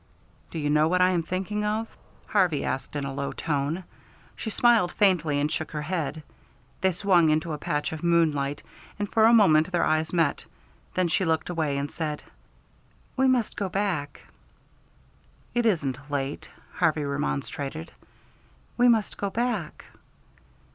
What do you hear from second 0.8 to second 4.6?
what I am thinking of?" Harvey asked in a low tone. She